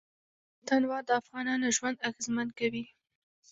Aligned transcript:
تنوع 0.67 0.99
د 1.05 1.09
افغانانو 1.21 1.67
ژوند 1.77 2.03
اغېزمن 2.09 2.47
کوي. 2.59 2.83